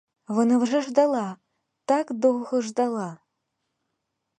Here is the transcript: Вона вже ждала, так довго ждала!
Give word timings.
Вона 0.27 0.57
вже 0.57 0.81
ждала, 0.81 1.37
так 1.85 2.13
довго 2.13 2.61
ждала! 2.61 3.17